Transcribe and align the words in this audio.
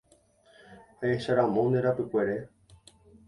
Ahecharamo 1.03 1.59
nde 1.67 1.79
rapykuere. 1.85 2.35